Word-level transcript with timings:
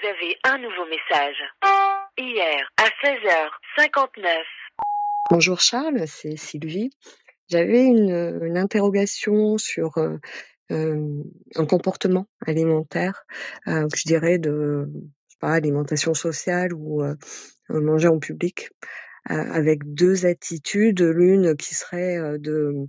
Vous 0.00 0.08
avez 0.08 0.36
un 0.44 0.58
nouveau 0.58 0.84
message. 0.84 1.36
Hier, 2.18 2.70
à 2.76 2.84
16h59. 2.84 4.28
Bonjour 5.30 5.60
Charles, 5.60 6.06
c'est 6.06 6.36
Sylvie. 6.36 6.90
J'avais 7.48 7.84
une, 7.84 8.56
interrogation 8.56 9.58
sur 9.58 9.98
euh, 9.98 10.18
euh, 10.70 11.22
un 11.56 11.66
comportement 11.66 12.26
alimentaire, 12.46 13.24
euh, 13.66 13.88
je 13.94 14.02
dirais 14.04 14.38
de 14.38 14.86
pas, 15.40 15.52
alimentation 15.52 16.14
sociale 16.14 16.72
ou 16.74 17.02
manger 17.68 18.08
en 18.08 18.18
public, 18.18 18.70
avec 19.24 19.80
deux 19.84 20.26
attitudes. 20.26 21.00
L'une 21.00 21.56
qui 21.56 21.74
serait 21.74 22.38
de 22.38 22.88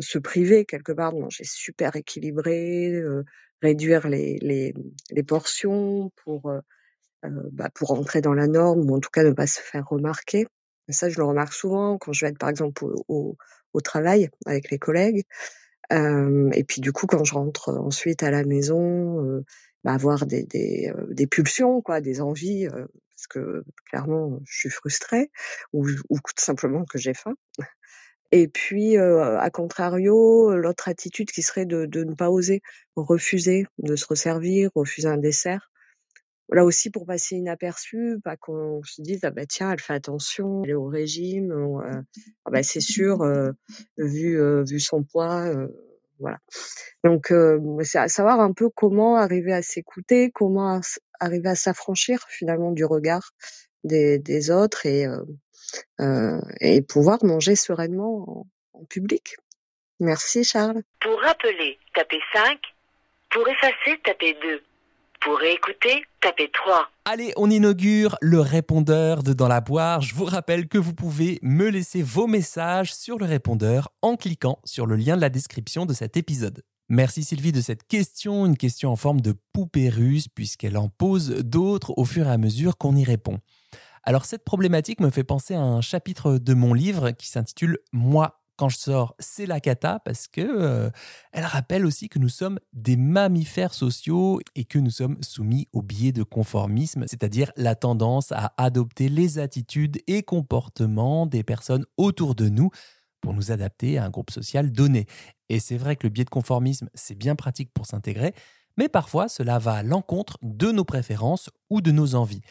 se 0.00 0.18
priver 0.18 0.64
quelque 0.64 0.92
part 0.92 1.12
de 1.12 1.18
manger 1.18 1.44
super 1.44 1.96
équilibré, 1.96 2.92
euh, 2.92 3.24
réduire 3.62 4.08
les, 4.08 4.38
les, 4.40 4.74
les 5.10 5.22
portions 5.22 6.10
pour 6.24 6.48
euh, 6.50 6.60
euh, 7.24 7.28
bah, 7.52 7.68
pour 7.74 7.92
entrer 7.92 8.20
dans 8.22 8.32
la 8.32 8.46
norme 8.46 8.90
ou 8.90 8.96
en 8.96 9.00
tout 9.00 9.10
cas 9.10 9.22
ne 9.22 9.32
pas 9.32 9.46
se 9.46 9.60
faire 9.60 9.86
remarquer. 9.88 10.46
Ça, 10.88 11.08
je 11.08 11.18
le 11.18 11.24
remarque 11.24 11.52
souvent 11.52 11.98
quand 11.98 12.12
je 12.12 12.24
vais 12.24 12.30
être 12.30 12.38
par 12.38 12.48
exemple 12.48 12.84
au, 13.08 13.36
au, 13.74 13.80
travail 13.80 14.30
avec 14.46 14.70
les 14.70 14.78
collègues. 14.78 15.24
Euh, 15.92 16.50
et 16.52 16.64
puis 16.64 16.80
du 16.80 16.92
coup, 16.92 17.06
quand 17.06 17.22
je 17.24 17.34
rentre 17.34 17.70
ensuite 17.70 18.22
à 18.22 18.30
la 18.30 18.44
maison, 18.44 19.24
euh, 19.24 19.44
bah, 19.84 19.92
avoir 19.92 20.26
des, 20.26 20.44
des, 20.44 20.92
des 21.10 21.26
pulsions, 21.26 21.82
quoi, 21.82 22.00
des 22.00 22.20
envies, 22.20 22.68
parce 22.68 23.26
que 23.28 23.64
clairement, 23.90 24.40
je 24.46 24.58
suis 24.58 24.70
frustrée 24.70 25.30
ou, 25.72 25.86
ou 26.08 26.18
tout 26.18 26.44
simplement 26.44 26.84
que 26.84 26.98
j'ai 26.98 27.14
faim. 27.14 27.34
Et 28.32 28.46
puis, 28.46 28.96
euh, 28.96 29.38
à 29.38 29.50
contrario, 29.50 30.54
l'autre 30.56 30.88
attitude 30.88 31.30
qui 31.30 31.42
serait 31.42 31.66
de, 31.66 31.86
de 31.86 32.04
ne 32.04 32.14
pas 32.14 32.30
oser 32.30 32.62
refuser 32.94 33.66
de 33.78 33.96
se 33.96 34.06
resservir, 34.06 34.70
refuser 34.74 35.08
un 35.08 35.16
dessert. 35.16 35.70
Là 36.52 36.64
aussi 36.64 36.90
pour 36.90 37.06
passer 37.06 37.36
inaperçu, 37.36 38.18
pas 38.24 38.36
qu'on 38.36 38.82
se 38.82 39.00
dise 39.02 39.20
ah 39.22 39.30
bah 39.30 39.46
tiens 39.46 39.70
elle 39.70 39.80
fait 39.80 39.92
attention, 39.92 40.64
elle 40.64 40.70
est 40.70 40.74
au 40.74 40.86
régime, 40.86 41.52
euh, 41.52 42.02
ah 42.44 42.50
bah 42.50 42.64
c'est 42.64 42.80
sûr 42.80 43.22
euh, 43.22 43.52
vu 43.98 44.36
vu 44.64 44.80
son 44.80 45.04
poids, 45.04 45.48
voilà. 46.18 46.38
Donc 47.04 47.32
c'est 47.84 47.98
à 47.98 48.08
savoir 48.08 48.40
un 48.40 48.52
peu 48.52 48.68
comment 48.68 49.16
arriver 49.16 49.52
à 49.52 49.62
s'écouter, 49.62 50.32
comment 50.32 50.80
arriver 51.20 51.48
à 51.48 51.54
s'affranchir 51.54 52.26
finalement 52.28 52.72
du 52.72 52.84
regard 52.84 53.30
des, 53.84 54.18
des 54.18 54.50
autres 54.50 54.86
et 54.86 55.06
et 56.60 56.82
pouvoir 56.82 57.24
manger 57.24 57.56
sereinement 57.56 58.24
en, 58.28 58.46
en 58.80 58.84
public. 58.84 59.36
Merci 60.00 60.44
Charles. 60.44 60.82
Pour 61.00 61.20
rappeler, 61.20 61.78
tapez 61.94 62.20
5. 62.32 62.58
Pour 63.30 63.46
effacer, 63.48 64.00
tapez 64.04 64.36
2. 64.42 64.62
Pour 65.20 65.38
réécouter, 65.38 66.02
tapez 66.22 66.50
3. 66.50 66.88
Allez, 67.04 67.32
on 67.36 67.50
inaugure 67.50 68.16
le 68.22 68.40
répondeur 68.40 69.22
de 69.22 69.34
Dans 69.34 69.48
la 69.48 69.60
Boire. 69.60 70.00
Je 70.00 70.14
vous 70.14 70.24
rappelle 70.24 70.66
que 70.66 70.78
vous 70.78 70.94
pouvez 70.94 71.38
me 71.42 71.68
laisser 71.68 72.02
vos 72.02 72.26
messages 72.26 72.94
sur 72.94 73.18
le 73.18 73.26
répondeur 73.26 73.90
en 74.00 74.16
cliquant 74.16 74.58
sur 74.64 74.86
le 74.86 74.96
lien 74.96 75.16
de 75.16 75.20
la 75.20 75.28
description 75.28 75.84
de 75.84 75.92
cet 75.92 76.16
épisode. 76.16 76.62
Merci 76.88 77.22
Sylvie 77.22 77.52
de 77.52 77.60
cette 77.60 77.86
question, 77.86 78.46
une 78.46 78.56
question 78.56 78.90
en 78.90 78.96
forme 78.96 79.20
de 79.20 79.34
poupée 79.52 79.90
russe 79.90 80.26
puisqu'elle 80.26 80.78
en 80.78 80.88
pose 80.88 81.28
d'autres 81.44 81.92
au 81.98 82.04
fur 82.04 82.26
et 82.26 82.32
à 82.32 82.38
mesure 82.38 82.78
qu'on 82.78 82.96
y 82.96 83.04
répond. 83.04 83.38
Alors 84.02 84.24
cette 84.24 84.44
problématique 84.44 85.00
me 85.00 85.10
fait 85.10 85.24
penser 85.24 85.54
à 85.54 85.60
un 85.60 85.80
chapitre 85.80 86.38
de 86.38 86.54
mon 86.54 86.74
livre 86.74 87.10
qui 87.10 87.28
s'intitule 87.28 87.78
Moi 87.92 88.40
quand 88.60 88.68
je 88.68 88.76
sors, 88.76 89.14
c'est 89.18 89.46
la 89.46 89.58
cata 89.58 90.00
parce 90.04 90.28
que 90.28 90.42
euh, 90.42 90.90
elle 91.32 91.46
rappelle 91.46 91.86
aussi 91.86 92.10
que 92.10 92.18
nous 92.18 92.28
sommes 92.28 92.58
des 92.74 92.98
mammifères 92.98 93.72
sociaux 93.72 94.38
et 94.54 94.66
que 94.66 94.78
nous 94.78 94.90
sommes 94.90 95.16
soumis 95.22 95.66
au 95.72 95.80
biais 95.80 96.12
de 96.12 96.22
conformisme, 96.22 97.06
c'est-à-dire 97.06 97.52
la 97.56 97.74
tendance 97.74 98.32
à 98.32 98.52
adopter 98.58 99.08
les 99.08 99.38
attitudes 99.38 100.02
et 100.06 100.22
comportements 100.22 101.24
des 101.24 101.42
personnes 101.42 101.86
autour 101.96 102.34
de 102.34 102.50
nous 102.50 102.68
pour 103.22 103.32
nous 103.32 103.50
adapter 103.50 103.96
à 103.96 104.04
un 104.04 104.10
groupe 104.10 104.30
social 104.30 104.70
donné. 104.70 105.06
Et 105.48 105.58
c'est 105.58 105.78
vrai 105.78 105.96
que 105.96 106.06
le 106.06 106.10
biais 106.10 106.26
de 106.26 106.30
conformisme, 106.30 106.90
c'est 106.92 107.16
bien 107.16 107.36
pratique 107.36 107.72
pour 107.72 107.86
s'intégrer, 107.86 108.34
mais 108.76 108.90
parfois 108.90 109.30
cela 109.30 109.58
va 109.58 109.72
à 109.76 109.82
l'encontre 109.82 110.36
de 110.42 110.70
nos 110.70 110.84
préférences 110.84 111.48
ou 111.70 111.80
de 111.80 111.92
nos 111.92 112.14
envies. 112.14 112.42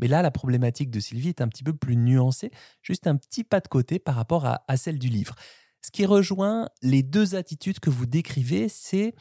Mais 0.00 0.08
là, 0.08 0.22
la 0.22 0.30
problématique 0.30 0.90
de 0.90 1.00
Sylvie 1.00 1.28
est 1.28 1.40
un 1.40 1.48
petit 1.48 1.62
peu 1.62 1.74
plus 1.74 1.96
nuancée, 1.96 2.50
juste 2.82 3.06
un 3.06 3.16
petit 3.16 3.44
pas 3.44 3.60
de 3.60 3.68
côté 3.68 3.98
par 3.98 4.14
rapport 4.14 4.46
à, 4.46 4.76
celle 4.76 4.98
du 4.98 5.08
livre. 5.08 5.34
Ce 5.82 5.90
qui 5.90 6.06
rejoint 6.06 6.68
les 6.82 7.02
deux 7.02 7.34
attitudes 7.34 7.80
que 7.80 7.90
vous 7.90 8.06
décrivez, 8.06 8.68
c'est 8.68 9.14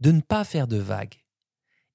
de 0.00 0.12
ne 0.12 0.20
pas 0.20 0.44
faire 0.44 0.66
de 0.66 0.76
vagues. 0.76 1.16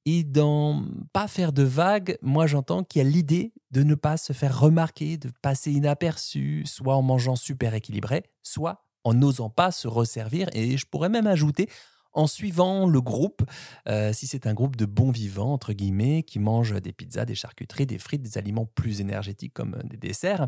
Et 0.08 0.24
dans 0.24 0.86
pas 1.14 1.28
faire 1.28 1.52
de 1.52 1.64
vagues, 1.64 2.18
moi 2.22 2.46
j'entends 2.46 2.84
qu'il 2.84 3.02
y 3.02 3.06
a 3.06 3.10
l'idée 3.10 3.54
de 3.72 3.82
ne 3.82 3.96
pas 3.96 4.18
se 4.18 4.34
faire 4.34 4.60
remarquer, 4.60 5.18
de 5.18 5.32
passer 5.42 5.72
inaperçu, 5.72 6.64
soit 6.68 6.96
en 6.96 7.02
mangeant 7.02 7.36
super 7.36 7.74
équilibré, 7.74 8.24
soit 8.44 8.86
en 9.04 9.16
n'osant 9.16 9.50
pas 9.50 9.72
se 9.72 9.88
resservir. 9.88 10.48
Et 10.54 10.78
je 10.78 10.86
pourrais 10.86 11.10
même 11.10 11.26
ajouter 11.26 11.70
en 12.16 12.28
suivant 12.28 12.88
le 12.88 13.02
groupe, 13.02 13.44
euh, 13.88 14.14
si 14.14 14.26
c'est 14.26 14.48
un 14.48 14.54
groupe 14.54 14.76
de 14.78 14.86
bons 14.86 15.12
vivants, 15.12 15.54
entre 15.54 15.74
guillemets, 15.74 16.24
qui 16.24 16.40
mangent 16.40 16.82
des 16.82 16.94
pizzas, 16.94 17.26
des 17.26 17.36
charcuteries, 17.36 17.86
des 17.86 18.00
frites, 18.00 18.24
des 18.24 18.38
aliments 18.38 18.66
plus 18.66 19.02
énergétiques 19.02 19.54
comme 19.54 19.76
euh, 19.76 19.84
des 19.84 19.98
desserts, 19.98 20.48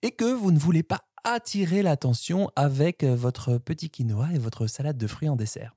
et 0.00 0.10
que 0.12 0.24
vous 0.24 0.50
ne 0.50 0.58
voulez 0.58 0.82
pas 0.82 1.04
attirer 1.24 1.82
l'attention 1.82 2.50
avec 2.56 3.04
euh, 3.04 3.14
votre 3.14 3.58
petit 3.58 3.90
quinoa 3.90 4.32
et 4.32 4.38
votre 4.38 4.66
salade 4.66 4.96
de 4.96 5.06
fruits 5.06 5.28
en 5.28 5.36
dessert. 5.36 5.76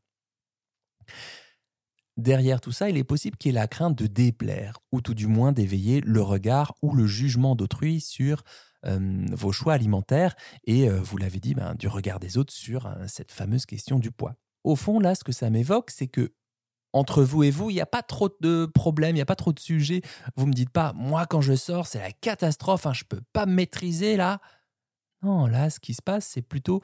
Derrière 2.17 2.61
tout 2.61 2.71
ça, 2.71 2.89
il 2.89 2.95
est 2.95 3.03
possible 3.03 3.35
qu'il 3.35 3.51
y 3.51 3.55
ait 3.55 3.59
la 3.59 3.67
crainte 3.67 3.97
de 3.97 4.07
déplaire, 4.07 4.79
ou 4.93 5.01
tout 5.01 5.13
du 5.13 5.27
moins 5.27 5.51
d'éveiller 5.51 5.99
le 5.99 6.21
regard 6.21 6.73
ou 6.81 6.95
le 6.95 7.05
jugement 7.05 7.55
d'autrui 7.55 7.99
sur 7.99 8.43
vos 8.83 9.51
choix 9.51 9.73
alimentaires, 9.73 10.35
et 10.65 10.87
vous 10.87 11.17
l'avez 11.17 11.39
dit, 11.39 11.55
ben, 11.55 11.73
du 11.73 11.87
regard 11.87 12.19
des 12.19 12.37
autres 12.37 12.53
sur 12.53 12.95
cette 13.07 13.31
fameuse 13.31 13.65
question 13.65 13.97
du 13.97 14.11
poids. 14.11 14.35
Au 14.65 14.75
fond, 14.75 14.99
là, 14.99 15.13
ce 15.13 15.23
que 15.23 15.31
ça 15.31 15.51
m'évoque, 15.51 15.91
c'est 15.91 16.07
que 16.07 16.33
entre 16.91 17.21
vous 17.23 17.43
et 17.43 17.51
vous, 17.51 17.69
il 17.69 17.75
n'y 17.75 17.81
a 17.81 17.85
pas 17.85 18.01
trop 18.01 18.29
de 18.41 18.65
problèmes, 18.65 19.11
il 19.11 19.19
n'y 19.19 19.21
a 19.21 19.25
pas 19.27 19.35
trop 19.35 19.53
de 19.53 19.59
sujets. 19.59 20.01
Vous 20.37 20.47
me 20.47 20.53
dites 20.53 20.71
pas, 20.71 20.91
moi, 20.93 21.27
quand 21.27 21.39
je 21.39 21.53
sors, 21.53 21.85
c'est 21.85 21.99
la 21.99 22.11
catastrophe, 22.11 22.87
hein, 22.87 22.93
je 22.93 23.03
peux 23.03 23.21
pas 23.31 23.45
me 23.45 23.53
maîtriser 23.53 24.17
là. 24.17 24.39
Non, 25.21 25.45
là, 25.45 25.69
ce 25.69 25.79
qui 25.79 25.93
se 25.93 26.01
passe, 26.01 26.25
c'est 26.25 26.41
plutôt 26.41 26.81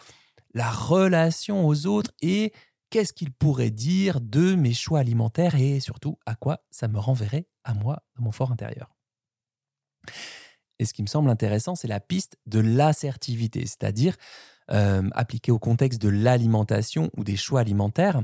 la 0.53 0.69
relation 0.69 1.65
aux 1.65 1.87
autres 1.87 2.11
et 2.21 2.53
qu'est-ce 2.91 3.13
qu'ils 3.13 3.31
pourraient 3.31 3.71
dire 3.71 4.21
de 4.21 4.53
mes 4.53 4.73
choix 4.73 4.99
alimentaires 4.99 5.55
et 5.55 5.79
surtout 5.79 6.19
à 6.27 6.35
quoi 6.35 6.63
ça 6.69 6.87
me 6.87 6.99
renverrait 6.99 7.47
à 7.63 7.73
moi 7.73 8.03
dans 8.15 8.25
mon 8.25 8.31
fort 8.31 8.51
intérieur. 8.51 8.91
Et 10.77 10.85
ce 10.85 10.93
qui 10.93 11.01
me 11.01 11.07
semble 11.07 11.31
intéressant, 11.31 11.73
c'est 11.73 11.87
la 11.87 11.99
piste 11.99 12.37
de 12.45 12.59
l'assertivité, 12.59 13.61
c'est-à-dire 13.61 14.17
euh, 14.71 15.09
appliquée 15.13 15.51
au 15.51 15.59
contexte 15.59 16.01
de 16.01 16.09
l'alimentation 16.09 17.09
ou 17.17 17.23
des 17.23 17.37
choix 17.37 17.61
alimentaires, 17.61 18.21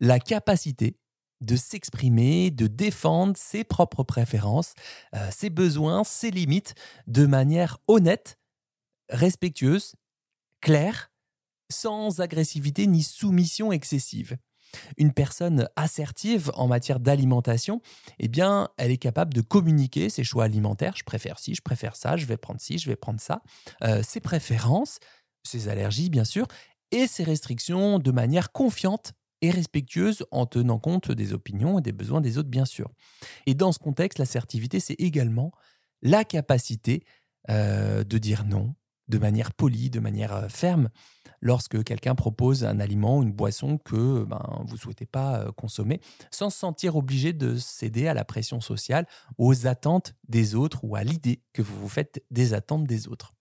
la 0.00 0.18
capacité 0.20 0.96
de 1.40 1.56
s'exprimer, 1.56 2.50
de 2.50 2.66
défendre 2.66 3.36
ses 3.36 3.64
propres 3.64 4.02
préférences, 4.02 4.74
euh, 5.14 5.28
ses 5.30 5.50
besoins, 5.50 6.04
ses 6.04 6.30
limites 6.30 6.74
de 7.06 7.26
manière 7.26 7.78
honnête, 7.86 8.38
respectueuse, 9.08 9.94
claire, 10.60 11.10
sans 11.70 12.20
agressivité 12.20 12.86
ni 12.86 13.02
soumission 13.02 13.72
excessive. 13.72 14.36
Une 14.96 15.12
personne 15.12 15.68
assertive 15.76 16.50
en 16.54 16.66
matière 16.66 17.00
d'alimentation, 17.00 17.80
eh 18.18 18.28
bien, 18.28 18.68
elle 18.76 18.90
est 18.90 18.98
capable 18.98 19.32
de 19.32 19.40
communiquer 19.40 20.10
ses 20.10 20.24
choix 20.24 20.44
alimentaires. 20.44 20.94
Je 20.96 21.04
préfère 21.04 21.38
ci, 21.38 21.54
je 21.54 21.62
préfère 21.62 21.96
ça, 21.96 22.16
je 22.16 22.26
vais 22.26 22.36
prendre 22.36 22.60
ci, 22.60 22.78
je 22.78 22.88
vais 22.88 22.96
prendre 22.96 23.20
ça. 23.20 23.42
Euh, 23.82 24.02
ses 24.02 24.20
préférences, 24.20 24.98
ses 25.42 25.68
allergies, 25.68 26.10
bien 26.10 26.24
sûr, 26.24 26.46
et 26.90 27.06
ses 27.06 27.24
restrictions 27.24 27.98
de 27.98 28.10
manière 28.10 28.52
confiante 28.52 29.12
et 29.40 29.50
respectueuse 29.50 30.24
en 30.30 30.46
tenant 30.46 30.78
compte 30.78 31.12
des 31.12 31.32
opinions 31.32 31.78
et 31.78 31.82
des 31.82 31.92
besoins 31.92 32.20
des 32.20 32.38
autres, 32.38 32.48
bien 32.48 32.64
sûr. 32.64 32.90
Et 33.46 33.54
dans 33.54 33.72
ce 33.72 33.78
contexte, 33.78 34.18
l'assertivité, 34.18 34.80
c'est 34.80 35.00
également 35.00 35.52
la 36.02 36.24
capacité 36.24 37.04
euh, 37.50 38.04
de 38.04 38.18
dire 38.18 38.44
non 38.44 38.74
de 39.08 39.18
manière 39.18 39.52
polie, 39.52 39.90
de 39.90 40.00
manière 40.00 40.34
euh, 40.34 40.48
ferme, 40.48 40.90
lorsque 41.40 41.82
quelqu'un 41.82 42.14
propose 42.14 42.64
un 42.64 42.78
aliment, 42.78 43.22
une 43.22 43.32
boisson 43.32 43.78
que 43.78 44.24
ben, 44.24 44.62
vous 44.66 44.74
ne 44.74 44.78
souhaitez 44.78 45.06
pas 45.06 45.40
euh, 45.40 45.52
consommer, 45.52 46.00
sans 46.30 46.50
se 46.50 46.58
sentir 46.58 46.96
obligé 46.96 47.32
de 47.32 47.56
céder 47.56 48.06
à 48.06 48.14
la 48.14 48.24
pression 48.24 48.60
sociale, 48.60 49.06
aux 49.38 49.66
attentes 49.66 50.14
des 50.28 50.54
autres 50.54 50.84
ou 50.84 50.96
à 50.96 51.04
l'idée 51.04 51.42
que 51.52 51.62
vous 51.62 51.78
vous 51.80 51.88
faites 51.88 52.22
des 52.30 52.54
attentes 52.54 52.84
des 52.84 53.08
autres. 53.08 53.34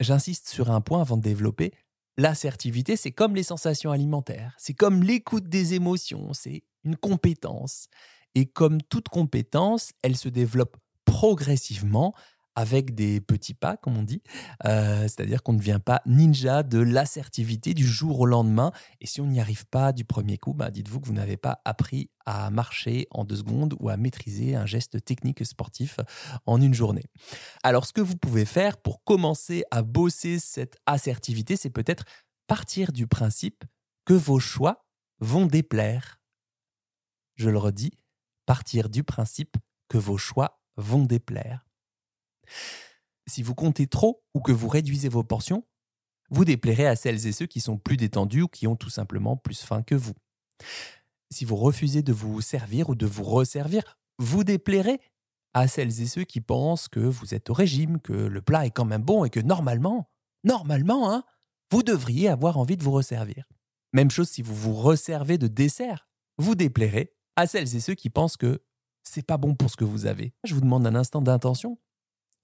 J'insiste 0.00 0.48
sur 0.48 0.70
un 0.70 0.80
point 0.80 1.00
avant 1.00 1.16
de 1.16 1.22
développer. 1.22 1.72
L'assertivité, 2.16 2.96
c'est 2.96 3.10
comme 3.10 3.34
les 3.34 3.42
sensations 3.42 3.90
alimentaires, 3.90 4.54
c'est 4.56 4.74
comme 4.74 5.02
l'écoute 5.02 5.48
des 5.48 5.74
émotions, 5.74 6.32
c'est 6.32 6.62
une 6.84 6.96
compétence. 6.96 7.88
Et 8.36 8.46
comme 8.46 8.82
toute 8.82 9.08
compétence, 9.08 9.92
elle 10.02 10.16
se 10.16 10.28
développe 10.28 10.76
progressivement 11.04 12.14
avec 12.56 12.94
des 12.94 13.20
petits 13.20 13.54
pas, 13.54 13.76
comme 13.76 13.96
on 13.96 14.02
dit. 14.02 14.22
Euh, 14.64 15.02
c'est-à-dire 15.02 15.42
qu'on 15.42 15.52
ne 15.52 15.58
devient 15.58 15.80
pas 15.84 16.02
ninja 16.06 16.62
de 16.62 16.78
l'assertivité 16.78 17.74
du 17.74 17.86
jour 17.86 18.20
au 18.20 18.26
lendemain. 18.26 18.72
Et 19.00 19.06
si 19.06 19.20
on 19.20 19.26
n'y 19.26 19.40
arrive 19.40 19.66
pas 19.66 19.92
du 19.92 20.04
premier 20.04 20.38
coup, 20.38 20.54
bah, 20.54 20.70
dites-vous 20.70 21.00
que 21.00 21.06
vous 21.06 21.12
n'avez 21.12 21.36
pas 21.36 21.60
appris 21.64 22.10
à 22.26 22.50
marcher 22.50 23.06
en 23.10 23.24
deux 23.24 23.36
secondes 23.36 23.74
ou 23.80 23.88
à 23.88 23.96
maîtriser 23.96 24.54
un 24.54 24.66
geste 24.66 25.04
technique 25.04 25.44
sportif 25.44 25.98
en 26.46 26.60
une 26.60 26.74
journée. 26.74 27.04
Alors, 27.62 27.86
ce 27.86 27.92
que 27.92 28.00
vous 28.00 28.16
pouvez 28.16 28.44
faire 28.44 28.76
pour 28.78 29.02
commencer 29.04 29.64
à 29.70 29.82
bosser 29.82 30.38
cette 30.38 30.76
assertivité, 30.86 31.56
c'est 31.56 31.70
peut-être 31.70 32.04
partir 32.46 32.92
du 32.92 33.06
principe 33.06 33.64
que 34.04 34.14
vos 34.14 34.38
choix 34.38 34.86
vont 35.20 35.46
déplaire. 35.46 36.20
Je 37.36 37.50
le 37.50 37.58
redis, 37.58 37.92
partir 38.46 38.88
du 38.88 39.02
principe 39.02 39.56
que 39.88 39.98
vos 39.98 40.18
choix 40.18 40.60
vont 40.76 41.04
déplaire. 41.04 41.66
Si 43.26 43.42
vous 43.42 43.54
comptez 43.54 43.86
trop 43.86 44.22
ou 44.34 44.40
que 44.40 44.52
vous 44.52 44.68
réduisez 44.68 45.08
vos 45.08 45.24
portions, 45.24 45.64
vous 46.30 46.44
déplairez 46.44 46.86
à 46.86 46.96
celles 46.96 47.26
et 47.26 47.32
ceux 47.32 47.46
qui 47.46 47.60
sont 47.60 47.78
plus 47.78 47.96
détendus 47.96 48.42
ou 48.42 48.48
qui 48.48 48.66
ont 48.66 48.76
tout 48.76 48.90
simplement 48.90 49.36
plus 49.36 49.62
faim 49.62 49.82
que 49.82 49.94
vous. 49.94 50.14
Si 51.30 51.44
vous 51.44 51.56
refusez 51.56 52.02
de 52.02 52.12
vous 52.12 52.40
servir 52.40 52.90
ou 52.90 52.94
de 52.94 53.06
vous 53.06 53.24
resservir, 53.24 53.98
vous 54.18 54.44
déplairez 54.44 55.00
à 55.54 55.68
celles 55.68 56.00
et 56.00 56.06
ceux 56.06 56.24
qui 56.24 56.40
pensent 56.40 56.88
que 56.88 57.00
vous 57.00 57.34
êtes 57.34 57.50
au 57.50 57.54
régime, 57.54 58.00
que 58.00 58.12
le 58.12 58.42
plat 58.42 58.66
est 58.66 58.70
quand 58.70 58.84
même 58.84 59.02
bon 59.02 59.24
et 59.24 59.30
que 59.30 59.40
normalement, 59.40 60.10
normalement, 60.42 61.12
hein, 61.12 61.24
vous 61.70 61.82
devriez 61.82 62.28
avoir 62.28 62.58
envie 62.58 62.76
de 62.76 62.82
vous 62.82 62.92
resservir. 62.92 63.44
Même 63.92 64.10
chose 64.10 64.28
si 64.28 64.42
vous 64.42 64.54
vous 64.54 64.74
resservez 64.74 65.38
de 65.38 65.46
dessert, 65.46 66.08
vous 66.38 66.54
déplairez 66.54 67.14
à 67.36 67.46
celles 67.46 67.74
et 67.76 67.80
ceux 67.80 67.94
qui 67.94 68.10
pensent 68.10 68.36
que 68.36 68.62
c'est 69.04 69.26
pas 69.26 69.36
bon 69.36 69.54
pour 69.54 69.70
ce 69.70 69.76
que 69.76 69.84
vous 69.84 70.06
avez. 70.06 70.34
Je 70.44 70.54
vous 70.54 70.60
demande 70.60 70.86
un 70.86 70.94
instant 70.94 71.20
d'intention 71.20 71.78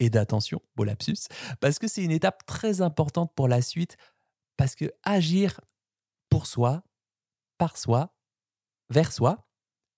et 0.01 0.11
d'attention, 0.11 0.61
beau 0.75 0.85
lapsus, 0.85 1.29
parce 1.61 1.79
que 1.79 1.87
c'est 1.87 2.03
une 2.03 2.11
étape 2.11 2.45
très 2.47 2.81
importante 2.81 3.33
pour 3.35 3.47
la 3.47 3.63
suite, 3.63 3.97
parce 4.57 4.75
que 4.75 4.93
agir 5.03 5.61
pour 6.29 6.47
soi, 6.47 6.83
par 7.59 7.77
soi, 7.77 8.17
vers 8.89 9.13
soi, 9.13 9.49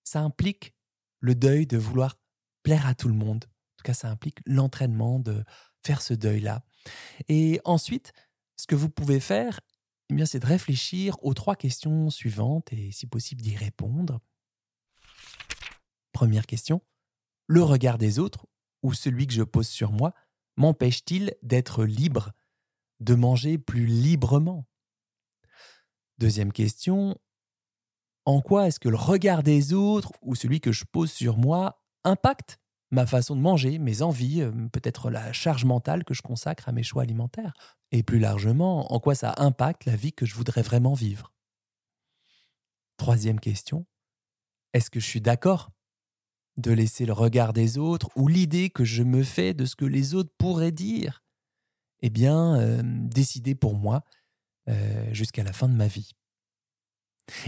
ça 0.03 0.21
implique 0.21 0.75
le 1.19 1.35
deuil 1.35 1.65
de 1.65 1.77
vouloir 1.77 2.17
plaire 2.63 2.85
à 2.85 2.93
tout 2.93 3.07
le 3.07 3.13
monde. 3.13 3.45
En 3.45 3.75
tout 3.77 3.83
cas, 3.83 3.93
ça 3.93 4.09
implique 4.09 4.39
l'entraînement 4.45 5.19
de 5.19 5.43
faire 5.81 6.01
ce 6.01 6.13
deuil-là. 6.13 6.63
Et 7.29 7.59
ensuite, 7.63 8.13
ce 8.57 8.67
que 8.67 8.75
vous 8.75 8.89
pouvez 8.89 9.19
faire, 9.19 9.61
eh 10.09 10.15
bien, 10.15 10.25
c'est 10.25 10.39
de 10.39 10.45
réfléchir 10.45 11.15
aux 11.23 11.33
trois 11.33 11.55
questions 11.55 12.09
suivantes 12.09 12.71
et 12.73 12.91
si 12.91 13.07
possible 13.07 13.41
d'y 13.41 13.55
répondre. 13.55 14.19
Première 16.11 16.45
question, 16.45 16.81
le 17.47 17.63
regard 17.63 17.97
des 17.97 18.19
autres 18.19 18.45
ou 18.83 18.93
celui 18.93 19.27
que 19.27 19.33
je 19.33 19.43
pose 19.43 19.67
sur 19.67 19.91
moi 19.91 20.13
m'empêche-t-il 20.57 21.33
d'être 21.41 21.83
libre, 21.85 22.31
de 22.99 23.15
manger 23.15 23.57
plus 23.57 23.85
librement? 23.85 24.65
Deuxième 26.17 26.51
question, 26.51 27.15
en 28.25 28.41
quoi 28.41 28.67
est-ce 28.67 28.79
que 28.79 28.89
le 28.89 28.95
regard 28.95 29.43
des 29.43 29.73
autres 29.73 30.11
ou 30.21 30.35
celui 30.35 30.61
que 30.61 30.71
je 30.71 30.85
pose 30.85 31.11
sur 31.11 31.37
moi 31.37 31.83
impacte 32.03 32.57
ma 32.91 33.05
façon 33.05 33.35
de 33.35 33.41
manger, 33.41 33.79
mes 33.79 34.01
envies, 34.01 34.41
euh, 34.41 34.51
peut-être 34.71 35.09
la 35.09 35.33
charge 35.33 35.65
mentale 35.65 36.03
que 36.03 36.13
je 36.13 36.21
consacre 36.21 36.69
à 36.69 36.71
mes 36.71 36.83
choix 36.83 37.03
alimentaires? 37.03 37.53
Et 37.91 38.03
plus 38.03 38.19
largement, 38.19 38.91
en 38.93 38.99
quoi 38.99 39.15
ça 39.15 39.33
impacte 39.37 39.85
la 39.85 39.95
vie 39.95 40.13
que 40.13 40.25
je 40.25 40.35
voudrais 40.35 40.61
vraiment 40.61 40.93
vivre? 40.93 41.33
Troisième 42.97 43.39
question, 43.39 43.85
est-ce 44.73 44.89
que 44.91 45.01
je 45.01 45.07
suis 45.07 45.21
d'accord 45.21 45.72
de 46.57 46.71
laisser 46.71 47.05
le 47.05 47.13
regard 47.13 47.53
des 47.53 47.77
autres 47.77 48.09
ou 48.15 48.27
l'idée 48.27 48.69
que 48.69 48.83
je 48.83 49.03
me 49.03 49.23
fais 49.23 49.53
de 49.53 49.65
ce 49.65 49.75
que 49.75 49.85
les 49.85 50.13
autres 50.15 50.31
pourraient 50.37 50.71
dire, 50.71 51.23
eh 52.01 52.09
bien, 52.09 52.55
euh, 52.55 52.81
décider 52.83 53.55
pour 53.55 53.75
moi 53.75 54.03
euh, 54.69 55.13
jusqu'à 55.13 55.43
la 55.43 55.53
fin 55.53 55.67
de 55.67 55.75
ma 55.75 55.87
vie. 55.87 56.11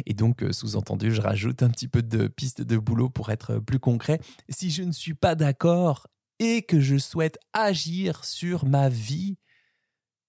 Et 0.06 0.14
donc, 0.14 0.42
euh, 0.42 0.52
sous-entendu, 0.52 1.14
je 1.14 1.22
rajoute 1.22 1.62
un 1.64 1.70
petit 1.70 1.88
peu 1.88 2.02
de 2.02 2.28
piste 2.28 2.62
de 2.62 2.78
boulot 2.78 3.10
pour 3.10 3.30
être 3.30 3.60
plus 3.60 3.80
concret. 3.80 4.20
Si 4.50 4.72
je 4.72 4.84
ne 4.84 4.92
suis 4.92 5.14
pas 5.14 5.36
d'accord 5.36 6.08
et 6.40 6.64
que 6.64 6.80
je 6.80 6.98
souhaite 6.98 7.38
agir 7.54 8.24
sur 8.26 8.66
ma 8.66 8.90
vie, 8.90 9.38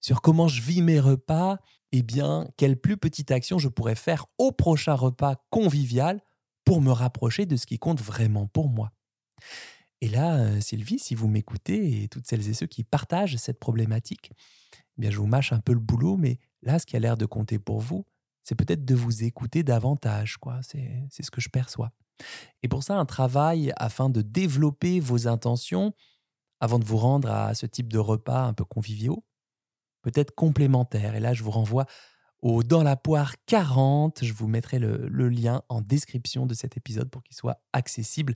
sur 0.00 0.20
comment 0.20 0.48
je 0.48 0.62
vis 0.62 0.82
mes 0.82 1.00
repas, 1.00 1.58
eh 1.92 2.02
bien, 2.02 2.48
quelle 2.56 2.76
plus 2.76 2.96
petite 2.96 3.30
action 3.30 3.58
je 3.58 3.68
pourrais 3.68 3.94
faire 3.94 4.26
au 4.38 4.52
prochain 4.52 4.94
repas 4.94 5.36
convivial 5.50 6.20
pour 6.66 6.82
me 6.82 6.90
rapprocher 6.90 7.46
de 7.46 7.56
ce 7.56 7.64
qui 7.64 7.78
compte 7.78 8.02
vraiment 8.02 8.46
pour 8.48 8.68
moi. 8.68 8.92
Et 10.02 10.08
là, 10.08 10.36
euh, 10.36 10.60
Sylvie, 10.60 10.98
si 10.98 11.14
vous 11.14 11.28
m'écoutez 11.28 12.02
et 12.02 12.08
toutes 12.08 12.26
celles 12.26 12.46
et 12.48 12.54
ceux 12.54 12.66
qui 12.66 12.84
partagent 12.84 13.36
cette 13.36 13.58
problématique, 13.58 14.32
eh 14.98 15.00
bien 15.00 15.10
je 15.10 15.16
vous 15.16 15.26
mâche 15.26 15.52
un 15.52 15.60
peu 15.60 15.72
le 15.72 15.78
boulot, 15.78 16.16
mais 16.18 16.38
là, 16.62 16.78
ce 16.78 16.84
qui 16.84 16.96
a 16.96 16.98
l'air 16.98 17.16
de 17.16 17.24
compter 17.24 17.58
pour 17.58 17.80
vous, 17.80 18.04
c'est 18.42 18.56
peut-être 18.56 18.84
de 18.84 18.94
vous 18.94 19.24
écouter 19.24 19.62
davantage, 19.62 20.36
quoi. 20.36 20.60
C'est, 20.62 21.06
c'est 21.10 21.22
ce 21.22 21.30
que 21.30 21.40
je 21.40 21.48
perçois. 21.48 21.92
Et 22.62 22.68
pour 22.68 22.82
ça, 22.82 22.96
un 22.96 23.06
travail 23.06 23.72
afin 23.76 24.10
de 24.10 24.20
développer 24.20 25.00
vos 25.00 25.28
intentions 25.28 25.94
avant 26.60 26.78
de 26.78 26.84
vous 26.84 26.96
rendre 26.96 27.30
à 27.30 27.54
ce 27.54 27.66
type 27.66 27.92
de 27.92 27.98
repas 27.98 28.42
un 28.42 28.52
peu 28.52 28.64
conviviaux, 28.64 29.24
peut-être 30.02 30.34
complémentaire. 30.34 31.14
Et 31.14 31.20
là, 31.20 31.32
je 31.32 31.42
vous 31.42 31.50
renvoie 31.50 31.86
Dans 32.46 32.84
la 32.84 32.94
poire 32.94 33.34
40. 33.46 34.20
Je 34.22 34.32
vous 34.32 34.46
mettrai 34.46 34.78
le, 34.78 35.28
lien 35.28 35.62
en 35.68 35.80
description 35.80 36.46
de 36.46 36.54
cet 36.54 36.76
épisode 36.76 37.10
pour 37.10 37.24
qu'il 37.24 37.36
soit 37.36 37.60
accessible 37.72 38.34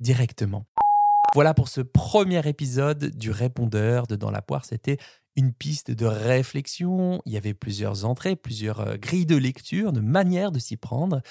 directement. 0.00 0.66
Voilà 1.32 1.54
pour 1.54 1.68
ce 1.68 1.80
premier 1.80 2.46
épisode 2.48 3.16
du 3.16 3.30
répondeur 3.30 4.08
de 4.08 4.16
Dans 4.16 4.32
la 4.32 4.42
poire. 4.42 4.64
C'était 4.64 4.98
une 5.36 5.52
piste 5.52 5.92
de 5.92 6.06
réflexion. 6.06 7.22
Il 7.24 7.32
y 7.32 7.36
avait 7.36 7.54
plusieurs 7.54 8.04
entrées, 8.04 8.34
plusieurs 8.34 8.80
euh, 8.80 8.96
grilles 8.96 9.26
de 9.26 9.36
lecture, 9.36 9.92
de 9.92 10.00
manières 10.00 10.50
de 10.50 10.58
s'y 10.58 10.76
prendre. 10.76 11.22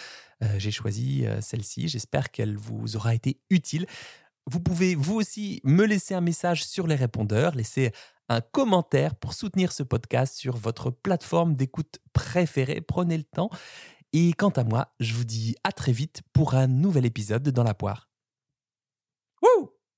Euh, 0.41 0.55
j'ai 0.57 0.71
choisi 0.71 1.25
euh, 1.25 1.41
celle-ci. 1.41 1.89
J'espère 1.89 2.31
qu'elle 2.31 2.55
vous 2.55 2.95
aura 2.95 3.13
été 3.13 3.39
utile. 3.49 3.85
Vous 4.47 4.61
pouvez 4.61 4.95
vous 4.95 5.15
aussi 5.15 5.59
me 5.65 5.85
laisser 5.85 6.13
un 6.13 6.21
message 6.21 6.63
sur 6.63 6.87
les 6.87 6.95
répondeurs, 6.95 7.55
laisser 7.55 7.91
un 8.31 8.41
commentaire 8.41 9.15
pour 9.15 9.33
soutenir 9.33 9.71
ce 9.71 9.83
podcast 9.83 10.35
sur 10.35 10.57
votre 10.57 10.89
plateforme 10.89 11.55
d'écoute 11.55 11.99
préférée. 12.13 12.81
Prenez 12.81 13.17
le 13.17 13.23
temps. 13.23 13.49
Et 14.13 14.33
quant 14.33 14.49
à 14.49 14.63
moi, 14.63 14.93
je 14.99 15.13
vous 15.13 15.23
dis 15.23 15.55
à 15.63 15.71
très 15.71 15.91
vite 15.91 16.21
pour 16.33 16.55
un 16.55 16.67
nouvel 16.67 17.05
épisode 17.05 17.43
de 17.43 17.51
Dans 17.51 17.63
la 17.63 17.73
poire. 17.73 18.09
Wouh 19.41 19.71